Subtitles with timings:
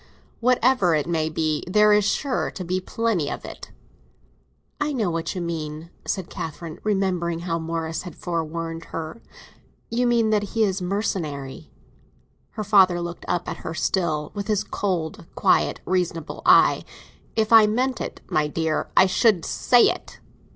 [0.39, 1.63] "Whatever it may be.
[1.69, 3.69] There is sure to be plenty of it."
[4.79, 9.21] "I know what you mean," said Catherine, remembering how Morris had forewarned her.
[9.91, 11.69] "You mean that he is mercenary."
[12.53, 16.83] Her father looked up at her still, with his cold, quiet reasonable eye.
[17.35, 20.19] "If I meant it, my dear, I should say it!